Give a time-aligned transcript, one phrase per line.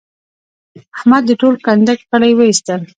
[0.95, 2.81] احمد د ټول کنډک غړي واېستل.